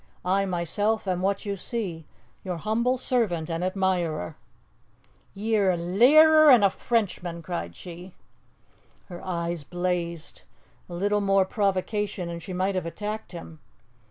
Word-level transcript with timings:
I 0.25 0.45
myself 0.47 1.07
am 1.07 1.21
what 1.21 1.45
you 1.45 1.55
see 1.55 2.07
your 2.43 2.57
humble 2.57 2.97
servant 2.97 3.51
and 3.51 3.63
admirer." 3.63 4.35
"Ye're 5.35 5.69
a 5.69 5.77
leear 5.77 6.49
and 6.49 6.63
a 6.63 6.71
Frenchman!" 6.71 7.43
cried 7.43 7.75
she. 7.75 8.11
Her 9.09 9.23
eyes 9.23 9.63
blazed. 9.63 10.41
A 10.89 10.95
little 10.95 11.21
more 11.21 11.45
provocation, 11.45 12.29
and 12.29 12.41
she 12.41 12.51
might 12.51 12.73
have 12.73 12.87
attacked 12.87 13.31
him. 13.31 13.59